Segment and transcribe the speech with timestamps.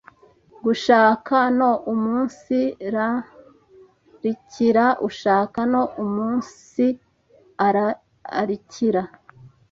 [0.65, 9.01] Gushaka no umunsirarikira ushaka no umunsirarikira